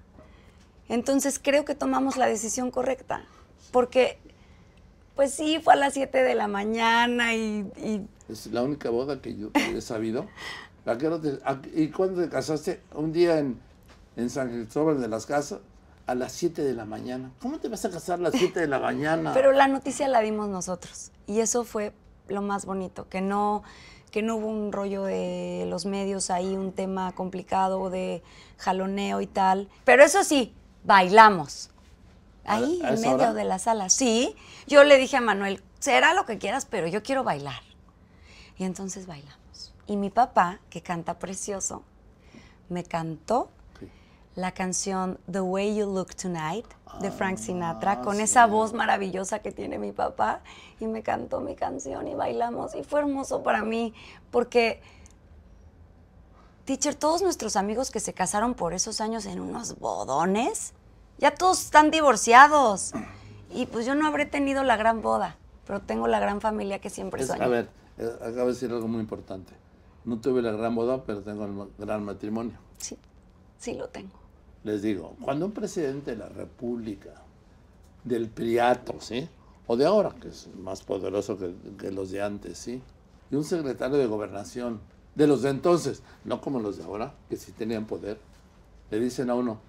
[0.88, 3.24] Entonces creo que tomamos la decisión correcta.
[3.72, 4.18] Porque,
[5.16, 9.36] pues sí, fue a las 7 de la mañana y, Es la única boda que
[9.36, 10.26] yo he sabido.
[10.86, 12.82] ¿A qué hora te- a- ¿Y cuándo te casaste?
[12.96, 13.60] Un día en,
[14.16, 15.60] en San Cristóbal de las Casas,
[16.12, 17.32] a las 7 de la mañana.
[17.41, 19.32] ¿Cómo te vas a casar a las 7 de la mañana?
[19.34, 21.93] Pero la noticia la dimos nosotros y eso fue
[22.28, 23.63] lo más bonito, que no,
[24.12, 28.21] que no hubo un rollo de los medios ahí, un tema complicado de
[28.58, 29.69] jaloneo y tal.
[29.86, 31.69] Pero eso sí, bailamos.
[32.45, 33.34] ¿A- Ahí, en medio hora?
[33.34, 33.89] de la sala.
[33.89, 34.36] Sí,
[34.67, 37.62] yo le dije a Manuel, será lo que quieras, pero yo quiero bailar.
[38.58, 39.74] Y entonces bailamos.
[39.88, 41.84] Y mi papá, que canta precioso,
[42.69, 43.50] me cantó.
[44.36, 46.65] La canción The Way You Look Tonight
[47.02, 48.24] de Frank Sinatra, Ah, con sí.
[48.24, 50.41] esa voz maravillosa que tiene mi papá,
[50.80, 53.94] y me cantó mi canción y bailamos, y fue hermoso para mí,
[54.30, 54.82] porque,
[56.65, 60.74] teacher, todos nuestros amigos que se casaron por esos años en unos bodones,
[61.17, 62.94] ya todos están divorciados,
[63.50, 66.89] y pues yo no habré tenido la gran boda, pero tengo la gran familia que
[66.89, 67.44] siempre soñé.
[67.44, 69.54] a ver, eh, acabo de decir algo muy importante.
[70.04, 72.58] No tuve la gran boda, pero tengo el gran matrimonio.
[72.80, 72.98] Sí,
[73.60, 74.20] sí lo tengo.
[74.63, 77.10] Les digo, cuando un presidente de la República,
[78.04, 79.28] del Priato, ¿sí?
[79.67, 82.82] O de ahora, que es más poderoso que, que los de antes, ¿sí?
[83.32, 84.80] Y un secretario de gobernación,
[85.15, 88.19] de los de entonces, no como los de ahora, que sí tenían poder,
[88.89, 89.60] le dicen a uno,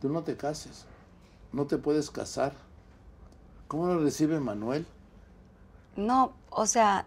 [0.00, 0.86] tú no te cases,
[1.52, 2.52] no te puedes casar.
[3.68, 4.84] ¿Cómo lo recibe Manuel?
[5.96, 7.06] No, o sea,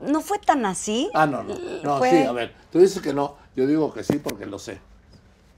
[0.00, 1.10] no fue tan así.
[1.14, 1.54] Ah, no, no.
[1.82, 4.58] No, Fue- sí, a ver, tú dices que no, yo digo que sí porque lo
[4.58, 4.80] sé.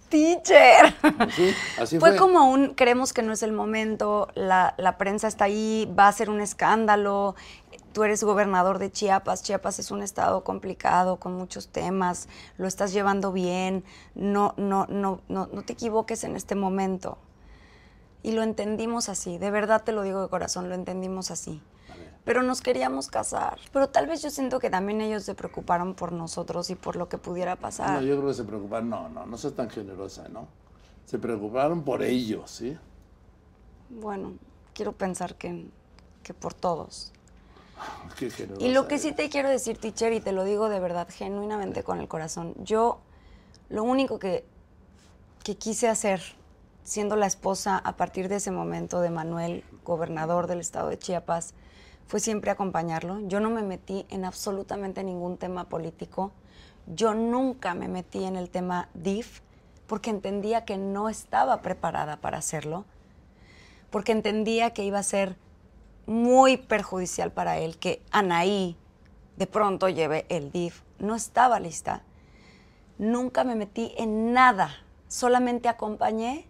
[0.09, 0.95] Teacher.
[1.37, 2.19] Sí, así Fue fue.
[2.19, 6.13] como un, creemos que no es el momento, la, la prensa está ahí, va a
[6.13, 7.35] ser un escándalo,
[7.93, 12.95] tú eres gobernador de Chiapas, Chiapas es un estado complicado, con muchos temas, lo estás
[12.95, 13.85] llevando bien,
[14.15, 17.19] no, no, no, no, no te equivoques en este momento.
[18.23, 21.61] Y lo entendimos así, de verdad te lo digo de corazón, lo entendimos así.
[22.29, 23.59] Pero nos queríamos casar.
[23.73, 27.09] Pero tal vez yo siento que también ellos se preocuparon por nosotros y por lo
[27.09, 27.91] que pudiera pasar.
[27.91, 28.91] No, yo creo que se preocuparon.
[28.91, 30.47] No, no, no seas tan generosa, ¿no?
[31.07, 32.77] Se preocuparon por ellos, ¿sí?
[33.89, 34.35] Bueno,
[34.75, 35.71] quiero pensar que,
[36.23, 37.15] que por todos.
[38.19, 40.81] Qué generosa Y lo que sí te quiero decir, teacher, y te lo digo de
[40.81, 43.01] verdad, genuinamente con el corazón, yo
[43.71, 44.45] lo único que,
[45.45, 46.21] que quise hacer,
[46.85, 51.55] siendo la esposa a partir de ese momento de Manuel, gobernador del estado de Chiapas,
[52.09, 53.21] fue siempre acompañarlo.
[53.29, 56.33] Yo no me metí en absolutamente ningún tema político.
[56.87, 59.43] Yo nunca me metí en el tema DIF
[59.87, 62.87] porque entendía que no estaba preparada para hacerlo,
[63.91, 65.37] porque entendía que iba a ser
[66.07, 68.77] muy perjudicial para él que Anaí
[69.37, 70.83] de pronto lleve el DIF.
[70.99, 72.03] No estaba lista.
[72.97, 74.71] Nunca me metí en nada,
[75.09, 76.47] solamente acompañé,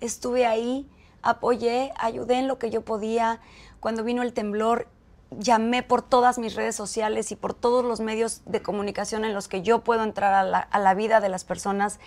[0.00, 0.88] estuve ahí,
[1.20, 3.40] apoyé, ayudé en lo que yo podía.
[3.80, 4.88] Cuando vino el temblor,
[5.30, 9.48] llamé por todas mis redes sociales y por todos los medios de comunicación en los
[9.48, 12.00] que yo puedo entrar a la, a la vida de las personas,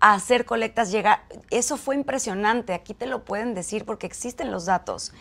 [0.00, 1.22] a hacer colectas, llegar.
[1.50, 5.12] Eso fue impresionante, aquí te lo pueden decir porque existen los datos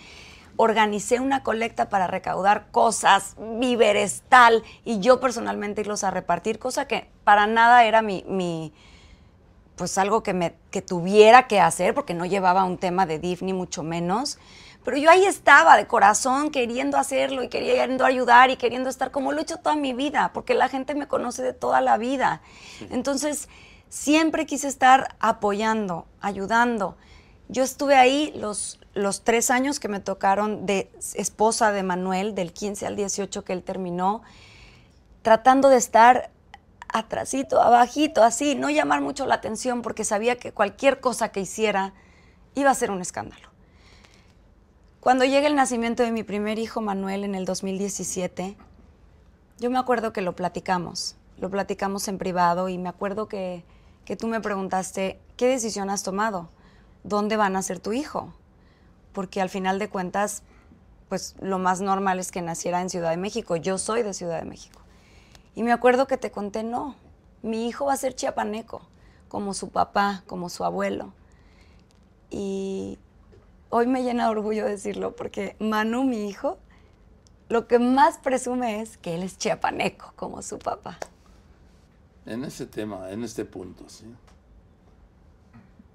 [0.57, 6.87] organicé una colecta para recaudar cosas, víveres, tal, y yo personalmente irlos a repartir, cosa
[6.87, 8.73] que para nada era mi, mi
[9.75, 13.41] pues algo que, me, que tuviera que hacer, porque no llevaba un tema de DIF
[13.41, 14.37] ni mucho menos.
[14.85, 19.31] Pero yo ahí estaba de corazón queriendo hacerlo y queriendo ayudar y queriendo estar como
[19.31, 22.43] lo he hecho toda mi vida, porque la gente me conoce de toda la vida.
[22.91, 23.49] Entonces,
[23.89, 26.97] siempre quise estar apoyando, ayudando.
[27.47, 32.53] Yo estuve ahí los, los tres años que me tocaron de esposa de Manuel, del
[32.53, 34.21] 15 al 18 que él terminó,
[35.23, 36.29] tratando de estar
[36.89, 41.93] atrasito, abajito, así, no llamar mucho la atención porque sabía que cualquier cosa que hiciera
[42.53, 43.54] iba a ser un escándalo.
[45.05, 48.57] Cuando llega el nacimiento de mi primer hijo, Manuel, en el 2017,
[49.59, 53.63] yo me acuerdo que lo platicamos, lo platicamos en privado y me acuerdo que,
[54.03, 56.49] que tú me preguntaste, ¿qué decisión has tomado?
[57.03, 58.33] ¿Dónde va a nacer tu hijo?
[59.13, 60.41] Porque al final de cuentas,
[61.07, 63.57] pues lo más normal es que naciera en Ciudad de México.
[63.57, 64.81] Yo soy de Ciudad de México.
[65.53, 66.95] Y me acuerdo que te conté, no,
[67.43, 68.81] mi hijo va a ser chiapaneco,
[69.27, 71.13] como su papá, como su abuelo.
[72.31, 72.97] Y
[73.69, 76.57] hoy me llena de orgullo decirlo, porque Manu, mi hijo,
[77.49, 80.97] lo que más presume es que él es chiapaneco, como su papá.
[82.25, 84.05] En ese tema, en este punto, ¿sí?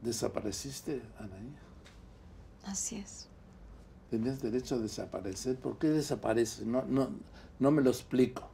[0.02, 1.54] ¿Desapareciste, Anaí?
[2.64, 3.26] Así es.
[4.10, 5.56] ¿Tenías derecho a desaparecer?
[5.56, 6.66] ¿Por qué desapareces?
[6.66, 7.10] No, no,
[7.58, 8.48] no me lo explico.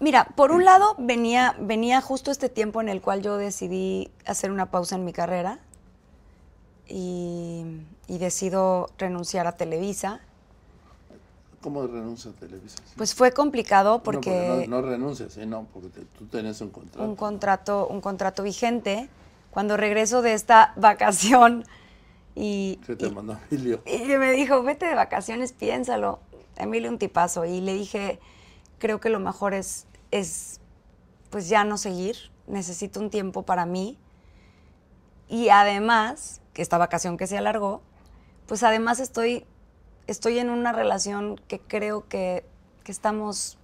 [0.00, 4.50] Mira, por un lado venía, venía justo este tiempo en el cual yo decidí hacer
[4.50, 5.60] una pausa en mi carrera
[6.88, 7.64] y,
[8.08, 10.20] y decido renunciar a Televisa.
[11.60, 12.76] ¿Cómo renuncias a Televisa?
[12.96, 15.46] Pues fue complicado No, porque no, no renuncias, ¿eh?
[15.46, 17.02] no, porque te- tú tenías un contrato.
[17.08, 19.08] un contrato, un contrato vigente.
[19.50, 21.64] Cuando regreso de esta vacación
[22.34, 23.80] y, que te y- mandó Emilio.
[23.86, 26.18] y me dijo, vete de vacaciones, piénsalo.
[26.56, 27.46] Emilio un tipazo.
[27.46, 28.20] Y le dije,
[28.78, 30.60] creo que lo mejor es, es
[31.30, 32.16] pues ya no seguir.
[32.46, 33.96] Necesito un tiempo para mí.
[35.28, 37.82] Y además, esta vacación que se alargó,
[38.46, 39.46] pues además estoy
[40.06, 42.44] estoy en una relación que creo que,
[42.84, 43.56] que estamos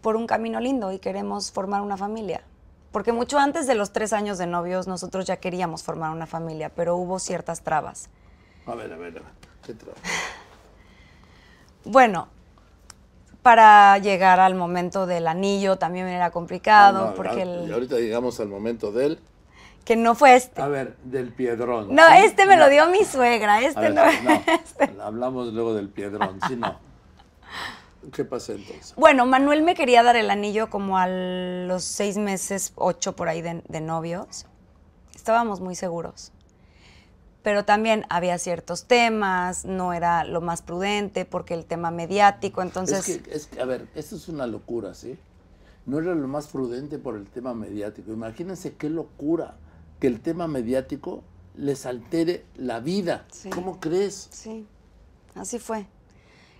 [0.00, 2.42] por un camino lindo y queremos formar una familia.
[2.90, 6.70] Porque mucho antes de los tres años de novios nosotros ya queríamos formar una familia,
[6.74, 8.08] pero hubo ciertas trabas.
[8.66, 9.76] A ver, a ver, a ver.
[11.84, 12.28] Bueno,
[13.42, 18.40] para llegar al momento del anillo también era complicado, No, porque el- y ahorita llegamos
[18.40, 19.18] al momento del.
[19.88, 20.60] Que no fue este.
[20.60, 21.94] A ver, del piedrón.
[21.94, 22.16] No, ¿sí?
[22.18, 22.64] este me No.
[22.64, 24.04] lo dio mi suegra, este ver, no.
[24.04, 26.78] no, Hablamos luego del piedrón, sí, no.
[28.12, 28.92] ¿Qué pasa entonces?
[28.98, 33.40] Bueno, Manuel me quería dar el anillo como a los seis meses, ocho por ahí
[33.40, 34.44] de, de novios.
[35.14, 36.32] Estábamos muy seguros.
[37.42, 43.08] Pero también había ciertos temas, no era lo más prudente porque el tema mediático, entonces...
[43.08, 45.18] es, que, es que, a ver, esto es una locura, ¿sí?
[45.86, 48.12] No era lo más prudente por el tema mediático.
[48.12, 49.56] Imagínense qué locura
[49.98, 51.22] que el tema mediático
[51.54, 53.26] les altere la vida.
[53.32, 53.50] Sí.
[53.50, 54.28] ¿Cómo crees?
[54.30, 54.66] Sí,
[55.34, 55.86] así fue.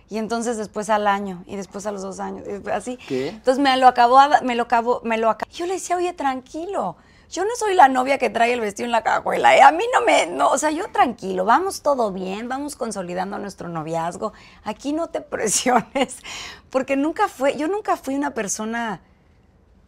[0.09, 2.97] Y entonces después al año, y después a los dos años, después así.
[3.07, 3.29] ¿Qué?
[3.29, 5.51] Entonces me lo acabó, me lo acabó, me lo acabó.
[5.51, 6.97] Yo le decía, oye, tranquilo.
[7.29, 9.55] Yo no soy la novia que trae el vestido en la cajuela.
[9.55, 9.61] ¿eh?
[9.61, 13.69] A mí no me, no, o sea, yo tranquilo, vamos todo bien, vamos consolidando nuestro
[13.69, 14.33] noviazgo.
[14.63, 16.17] Aquí no te presiones,
[16.71, 19.01] porque nunca fue, yo nunca fui una persona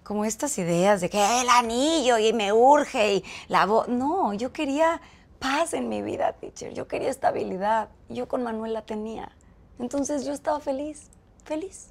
[0.04, 3.88] como estas ideas de que el anillo y me urge y la voz.
[3.88, 5.02] No, yo quería
[5.40, 6.74] paz en mi vida, teacher.
[6.74, 7.90] Yo quería estabilidad.
[8.10, 9.32] Yo con Manuel la tenía.
[9.80, 11.10] Entonces yo estaba feliz,
[11.44, 11.90] feliz.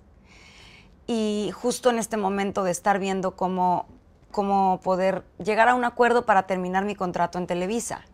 [1.07, 3.87] Y justo en este momento de estar viendo cómo,
[4.31, 8.05] cómo poder llegar a un acuerdo para terminar mi contrato en Televisa.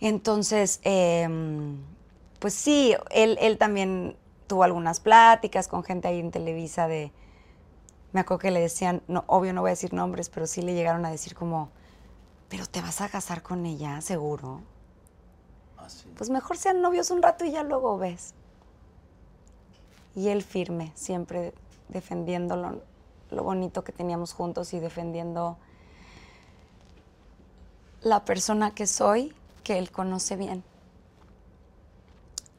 [0.00, 1.78] Entonces, em,
[2.38, 7.10] pues sí, él, él también tuvo algunas pláticas con gente ahí en Televisa de,
[8.14, 10.72] me acuerdo que le decían, no, obvio no voy a decir nombres, pero sí le
[10.72, 11.70] llegaron a decir como,
[12.48, 14.60] pero te vas a casar con ella, seguro.
[15.78, 16.08] Así.
[16.16, 18.34] Pues mejor sean novios un rato y ya luego ves.
[20.14, 21.52] Y él firme, siempre
[21.88, 22.82] defendiendo lo,
[23.32, 25.58] lo bonito que teníamos juntos y defendiendo
[28.00, 30.62] la persona que soy, que él conoce bien.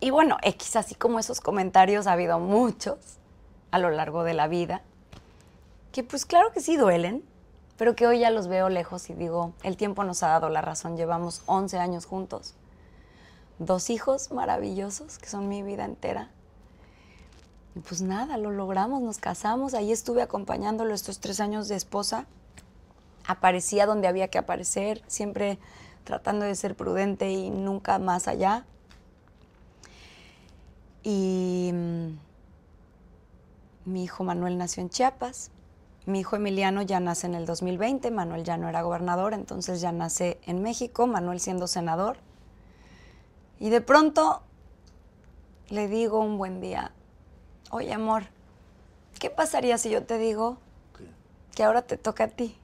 [0.02, 2.98] Y bueno, X, así como esos comentarios ha habido muchos
[3.72, 4.84] a lo largo de la vida,
[5.96, 7.24] que pues claro que sí duelen,
[7.78, 10.60] pero que hoy ya los veo lejos y digo, el tiempo nos ha dado la
[10.60, 12.54] razón, llevamos 11 años juntos,
[13.60, 16.32] dos hijos maravillosos que son mi vida entera.
[17.76, 22.26] Y pues nada, lo logramos, nos casamos, ahí estuve acompañándolo estos tres años de esposa,
[23.26, 25.60] aparecía donde había que aparecer, siempre
[26.04, 28.66] tratando de ser prudente y nunca más allá.
[31.04, 32.08] Y mm,
[33.86, 35.52] mi hijo Manuel nació en Chiapas.
[36.06, 38.12] Mi hijo Emiliano ya nace en el 2020.
[38.12, 41.08] Manuel ya no era gobernador, entonces ya nace en México.
[41.08, 42.18] Manuel siendo senador.
[43.60, 44.44] Y de pronto
[45.70, 46.92] le digo un buen día,
[47.72, 48.26] oye amor,
[49.20, 50.58] ¿qué pasaría si yo te digo
[50.96, 51.08] ¿Qué?
[51.56, 52.56] que ahora te toca a ti?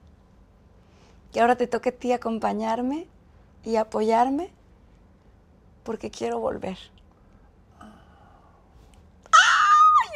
[1.31, 3.07] Que ahora te toca a ti acompañarme
[3.63, 4.51] y apoyarme
[5.83, 6.77] porque quiero volver.
[7.79, 7.89] ¡Ay!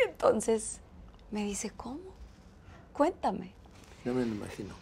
[0.09, 0.81] Entonces
[1.31, 2.14] me dice, ¿cómo?
[2.95, 3.51] Cuéntame.
[4.05, 4.73] Ya me lo imagino.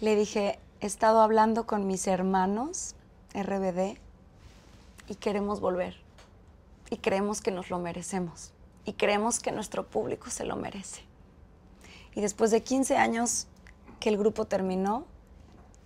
[0.00, 2.94] Le dije, he estado hablando con mis hermanos
[3.32, 3.98] RBD
[5.08, 5.96] y queremos volver.
[6.90, 8.52] Y creemos que nos lo merecemos.
[8.84, 11.02] Y creemos que nuestro público se lo merece.
[12.14, 13.48] Y después de 15 años
[13.98, 15.06] que el grupo terminó,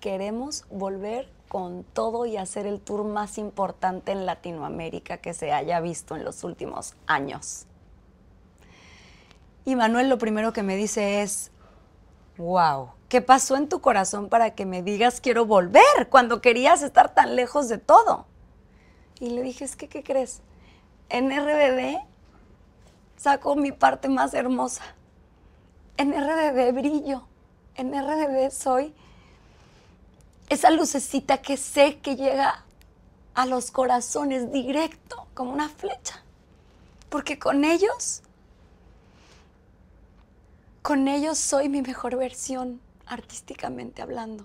[0.00, 5.80] queremos volver con todo y hacer el tour más importante en Latinoamérica que se haya
[5.80, 7.66] visto en los últimos años.
[9.64, 11.50] Y Manuel lo primero que me dice es,
[12.36, 17.14] wow, ¿qué pasó en tu corazón para que me digas quiero volver cuando querías estar
[17.14, 18.26] tan lejos de todo?
[19.20, 20.42] Y le dije, es que, ¿qué crees?
[21.08, 21.98] En RBD
[23.16, 24.84] saco mi parte más hermosa.
[25.96, 27.26] En RBD brillo.
[27.74, 28.94] En RBD soy
[30.48, 32.64] esa lucecita que sé que llega
[33.34, 36.22] a los corazones directo, como una flecha.
[37.08, 38.22] Porque con ellos,
[40.82, 44.44] con ellos soy mi mejor versión, artísticamente hablando.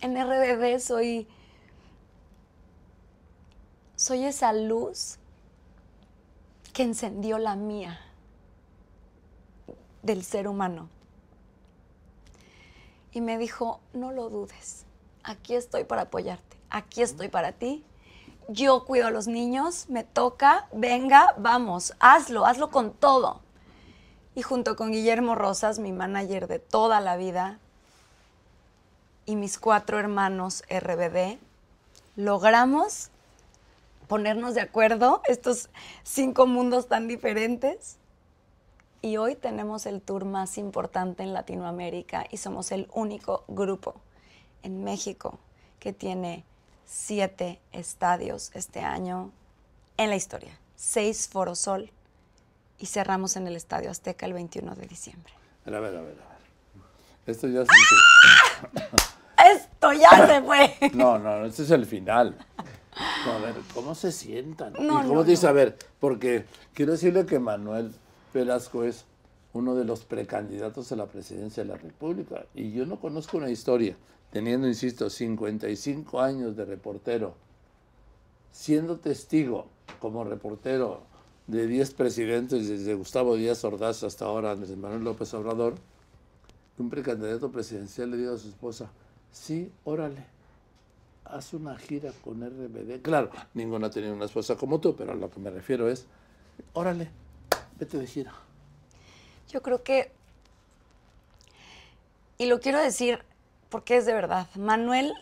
[0.00, 1.26] En RBD soy,
[3.96, 5.18] soy esa luz
[6.72, 7.98] que encendió la mía
[10.02, 10.90] del ser humano.
[13.16, 14.84] Y me dijo, no lo dudes,
[15.22, 17.82] aquí estoy para apoyarte, aquí estoy para ti.
[18.46, 23.40] Yo cuido a los niños, me toca, venga, vamos, hazlo, hazlo con todo.
[24.34, 27.58] Y junto con Guillermo Rosas, mi manager de toda la vida,
[29.24, 31.38] y mis cuatro hermanos RBD
[32.16, 33.08] logramos
[34.08, 35.70] ponernos de acuerdo, estos
[36.02, 37.96] cinco mundos tan diferentes.
[39.02, 43.94] Y hoy tenemos el tour más importante en Latinoamérica y somos el único grupo
[44.62, 45.38] en México
[45.78, 46.44] que tiene
[46.86, 49.30] siete estadios este año
[49.96, 50.58] en la historia.
[50.76, 51.90] Seis Forosol
[52.78, 55.32] y cerramos en el Estadio Azteca el 21 de diciembre.
[55.66, 56.16] A ver, a ver, a ver.
[57.26, 57.70] Esto ya se...
[59.54, 60.74] Esto ya se fue.
[60.94, 62.36] No, no, este es el final.
[63.26, 64.72] No, a ver, ¿cómo se sientan?
[64.74, 65.44] No, ¿Y cómo no, dice?
[65.44, 65.50] no.
[65.50, 67.94] A ver, porque quiero decirle que Manuel
[68.36, 69.04] Velasco es
[69.52, 72.44] uno de los precandidatos a la presidencia de la República.
[72.54, 73.96] Y yo no conozco una historia,
[74.30, 77.34] teniendo, insisto, 55 años de reportero,
[78.52, 79.66] siendo testigo
[79.98, 81.02] como reportero
[81.46, 85.74] de 10 presidentes, desde Gustavo Díaz Ordaz hasta ahora Andrés Manuel López Obrador,
[86.78, 88.90] un precandidato presidencial le diga a su esposa,
[89.32, 90.26] sí, órale,
[91.24, 93.00] haz una gira con RBD.
[93.00, 96.06] Claro, ninguno ha tenido una esposa como tú, pero a lo que me refiero es,
[96.74, 97.08] órale,
[97.78, 98.32] vete de gira.
[99.48, 100.12] Yo creo que,
[102.38, 103.24] y lo quiero decir
[103.68, 105.12] porque es de verdad, Manuel,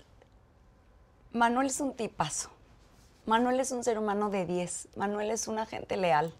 [1.32, 2.50] Manuel es un tipazo.
[3.26, 4.88] Manuel es un ser humano de 10.
[4.96, 6.34] Manuel es una gente leal.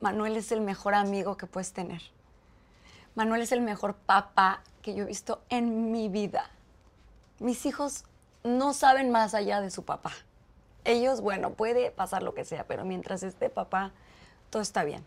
[0.00, 2.02] Manuel es el mejor amigo que puedes tener.
[3.14, 6.50] Manuel es el mejor papá que yo he visto en mi vida.
[7.38, 8.04] Mis hijos
[8.42, 10.12] no saben más allá de su papá.
[10.84, 13.92] Ellos, bueno, puede pasar lo que sea, pero mientras esté papá,
[14.50, 15.04] todo está bien.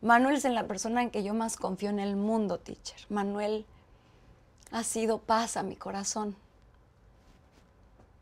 [0.00, 3.00] Manuel es en la persona en que yo más confío en el mundo, teacher.
[3.08, 3.66] Manuel
[4.70, 6.36] ha sido paz a mi corazón.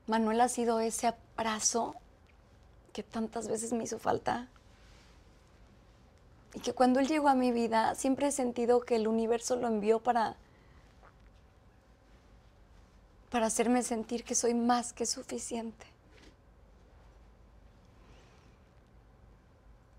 [0.07, 1.95] Manuel ha sido ese abrazo
[2.93, 4.49] que tantas veces me hizo falta.
[6.55, 9.67] Y que cuando él llegó a mi vida, siempre he sentido que el universo lo
[9.67, 10.37] envió para
[13.31, 15.87] para hacerme sentir que soy más que suficiente.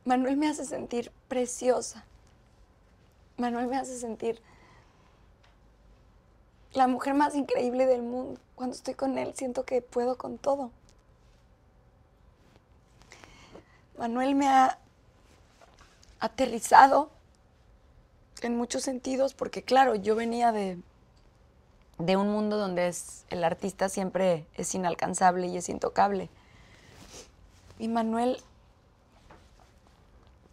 [0.08, 2.06] Manuel me hace sentir preciosa.
[3.36, 4.42] Manuel me hace sentir
[6.72, 8.40] la mujer más increíble del mundo.
[8.56, 10.72] Cuando estoy con él siento que puedo con todo.
[13.98, 14.80] Manuel me ha
[16.22, 17.10] aterrizado
[18.42, 20.78] en muchos sentidos porque claro, yo venía de,
[21.98, 22.96] de un mundo donde
[23.30, 26.30] el artista siempre es inalcanzable y es intocable.
[27.78, 28.42] Y Manuel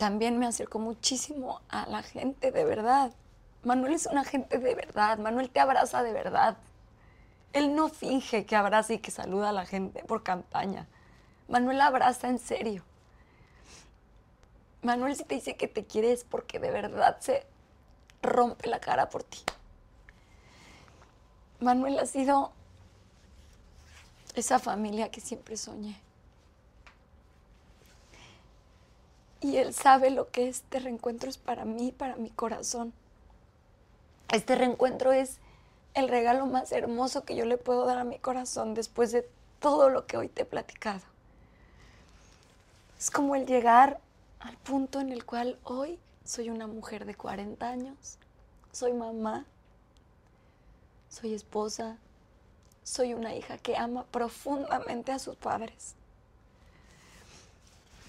[0.05, 3.11] también me acercó muchísimo a la gente de verdad.
[3.63, 5.17] Manuel es una gente de verdad.
[5.17, 6.59] Manuel te abraza de verdad.
[7.55, 10.87] Él no finge que abraza y que saluda a la gente por campaña.
[11.49, 12.85] Manuel abraza en serio.
[14.83, 17.47] Manuel si te dice que te quiere es porque de verdad se
[18.21, 19.41] rompe la cara por ti.
[21.61, 22.53] Manuel ha sido
[24.35, 26.04] esa familia que siempre soñé.
[29.45, 32.95] Y él sabe lo que este reencuentro es para mí, para mi corazón.
[34.33, 35.37] Este reencuentro es
[35.93, 39.29] el regalo más hermoso que yo le puedo dar a mi corazón después de
[39.61, 41.03] todo lo que hoy te he platicado.
[42.99, 44.01] Es como el llegar
[44.41, 48.17] al punto en el cual hoy soy una mujer de 40 años,
[48.73, 49.45] soy mamá,
[51.11, 51.99] soy esposa,
[52.83, 55.97] soy una hija que ama profundamente a sus padres.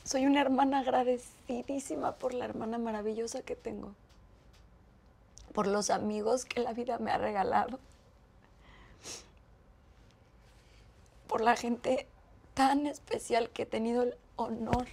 [0.05, 3.95] Soy una hermana agradecidísima por la hermana maravillosa que tengo,
[5.51, 7.79] por los amigos que la vida me ha regalado,
[11.27, 12.05] por la gente
[12.53, 14.85] tan especial que he tenido el honor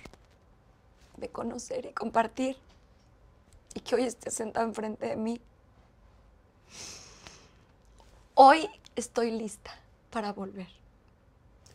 [1.19, 2.57] de conocer y compartir
[3.75, 5.43] y que hoy esté sentada enfrente de mí.
[8.35, 9.79] Hoy estoy lista
[10.11, 10.82] para volver.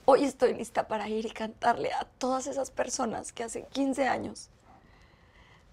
[0.09, 4.49] Hoy estoy lista para ir y cantarle a todas esas personas que hace 15 años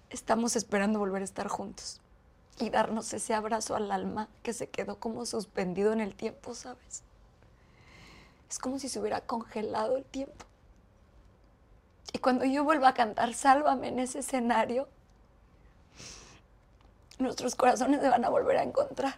[0.09, 2.01] estamos esperando volver a estar juntos
[2.59, 7.03] y darnos ese abrazo al alma que se quedó como suspendido en el tiempo, ¿sabes?
[8.49, 10.45] Es como si se hubiera congelado el tiempo.
[12.11, 14.89] Y cuando yo vuelva a cantar Sálvame en ese escenario,
[17.19, 19.15] nuestros corazones se van a volver a encontrar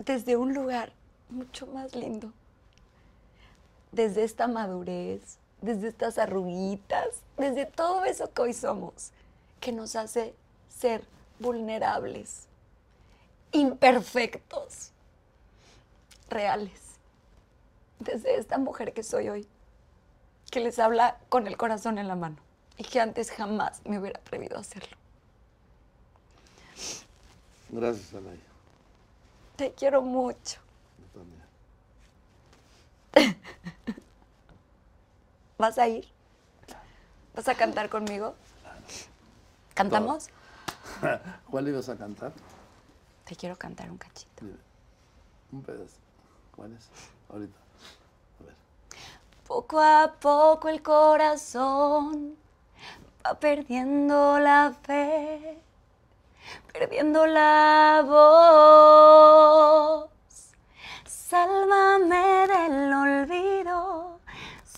[0.00, 0.92] desde un lugar
[1.28, 2.32] mucho más lindo.
[3.92, 9.12] Desde esta madurez, desde estas arruguitas, desde todo eso que hoy somos,
[9.60, 10.34] que nos hace
[10.68, 11.04] ser
[11.38, 12.46] vulnerables,
[13.52, 14.90] imperfectos,
[16.28, 16.80] reales.
[18.00, 19.46] Desde esta mujer que soy hoy,
[20.50, 22.36] que les habla con el corazón en la mano
[22.76, 24.96] y que antes jamás me hubiera atrevido a hacerlo.
[27.70, 28.40] Gracias, Anaya.
[29.56, 30.60] Te quiero mucho.
[30.98, 31.20] Yo
[33.14, 33.36] también.
[35.62, 36.08] ¿Vas a ir?
[37.36, 38.34] ¿Vas a cantar conmigo?
[39.74, 40.28] ¿Cantamos?
[41.52, 42.32] ¿Cuál ibas a cantar?
[43.24, 44.44] Te quiero cantar un cachito.
[45.52, 45.98] Un pedazo.
[46.56, 46.88] ¿Cuál es?
[47.30, 47.56] Ahorita.
[48.40, 48.56] A ver.
[49.46, 52.34] Poco a poco el corazón
[53.24, 55.60] va perdiendo la fe,
[56.72, 60.10] perdiendo la voz.
[61.04, 64.11] Sálvame del olvido,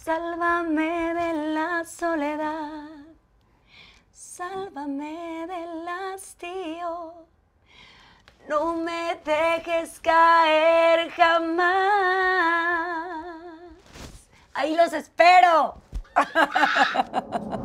[0.04, 2.90] sálvame de la soledad,
[4.12, 7.14] sálvame del hastío.
[8.46, 11.64] No me dejes caer jamás.
[14.52, 15.76] Ahí los espero.